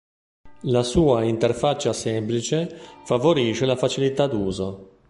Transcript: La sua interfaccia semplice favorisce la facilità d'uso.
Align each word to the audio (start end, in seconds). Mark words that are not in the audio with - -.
La 0.63 0.81
sua 0.81 1.25
interfaccia 1.25 1.93
semplice 1.93 2.65
favorisce 3.03 3.67
la 3.67 3.75
facilità 3.75 4.25
d'uso. 4.25 4.97